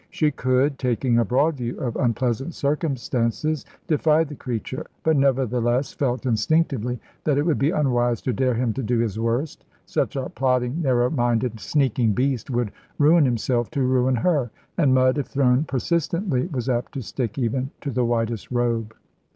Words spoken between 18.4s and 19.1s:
robe.